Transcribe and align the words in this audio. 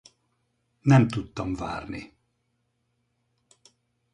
Nem 0.81 1.07
tudtam 1.07 1.53
várni. 1.55 2.15